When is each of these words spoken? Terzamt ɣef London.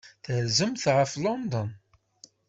Terzamt 0.23 0.85
ɣef 0.95 1.11
London. 1.23 1.69